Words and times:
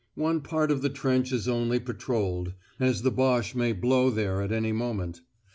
One 0.15 0.41
part 0.41 0.71
of 0.71 0.81
the 0.81 0.89
trench 0.89 1.31
is 1.31 1.47
only 1.47 1.79
patrolled, 1.79 2.53
as 2.79 3.03
the 3.03 3.11
Boche 3.11 3.53
may 3.53 3.71
'blow' 3.71 4.09
there 4.09 4.41
at 4.41 4.51
any 4.51 4.71
moment. 4.71 5.21